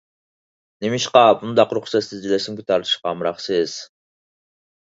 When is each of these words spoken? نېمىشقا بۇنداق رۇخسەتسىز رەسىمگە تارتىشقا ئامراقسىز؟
نېمىشقا 0.85 1.21
بۇنداق 1.43 1.75
رۇخسەتسىز 1.79 2.25
رەسىمگە 2.33 2.65
تارتىشقا 2.73 3.13
ئامراقسىز؟ 3.13 3.77